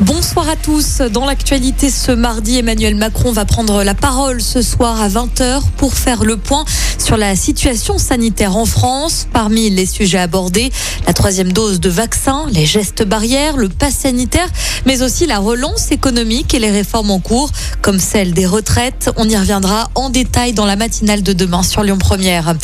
[0.00, 0.98] Bonsoir à tous.
[0.98, 5.94] Dans l'actualité ce mardi, Emmanuel Macron va prendre la parole ce soir à 20h pour
[5.94, 6.66] faire le point
[6.98, 9.26] sur la situation sanitaire en France.
[9.32, 10.70] Parmi les sujets abordés,
[11.06, 14.48] la troisième dose de vaccin, les gestes barrières, le pass sanitaire,
[14.84, 17.50] mais aussi la relance économique et les réformes en cours,
[17.80, 19.10] comme celle des retraites.
[19.16, 22.54] On y reviendra en détail dans la matinale de demain sur Lyon Première.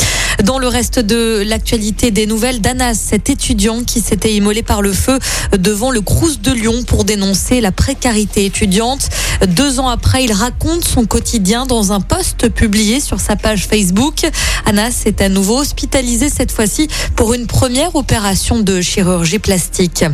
[0.45, 4.93] Dans le reste de l'actualité des nouvelles, d'Anas, cet étudiant qui s'était immolé par le
[4.93, 5.19] feu
[5.57, 7.22] devant le Crous de Lyon pour dénoncer
[7.61, 9.09] la précarité étudiante.
[9.47, 14.27] Deux ans après, il raconte son quotidien dans un post publié sur sa page Facebook.
[14.67, 20.05] Anas est à nouveau hospitalisé cette fois-ci pour une première opération de chirurgie plastique.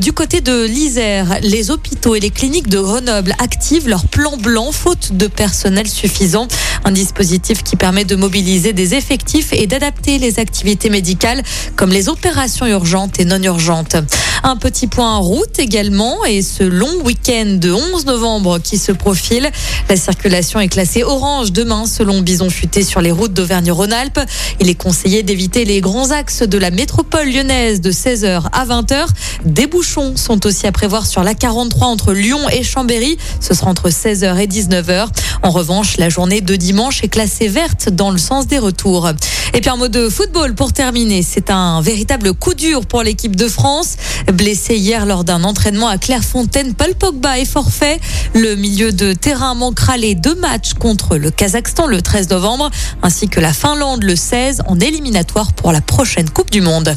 [0.00, 4.72] Du côté de l'Isère, les hôpitaux et les cliniques de Grenoble activent leur plan blanc
[4.72, 6.48] faute de personnel suffisant.
[6.84, 11.42] Un dispositif qui permet de mobiliser des effectifs et d'adapter les activités médicales
[11.76, 13.96] comme les opérations urgentes et non urgentes.
[14.42, 18.92] Un petit point en route également et ce long week-end de 11 novembre qui se
[18.92, 19.50] profile.
[19.88, 24.20] La circulation est classée orange demain selon Bison Futé sur les routes d'Auvergne-Rhône-Alpes.
[24.60, 29.06] Il est conseillé d'éviter les grands axes de la métropole lyonnaise de 16h à 20h.
[29.44, 33.18] Des bouchons sont aussi à prévoir sur la 43 entre Lyon et Chambéry.
[33.40, 35.08] Ce sera entre 16h et 19h.
[35.42, 39.10] En revanche, la journée de dimanche est classée verte dans le sens des retours.
[39.52, 41.24] Et puis un mot de football pour terminer.
[41.24, 43.96] C'est un véritable coup dur pour l'équipe de France.
[44.32, 47.98] Blessé hier lors d'un entraînement à Clairefontaine, Paul Pogba est forfait.
[48.32, 52.70] Le milieu de terrain manquera les deux matchs contre le Kazakhstan le 13 novembre,
[53.02, 56.96] ainsi que la Finlande le 16 en éliminatoire pour la prochaine Coupe du Monde.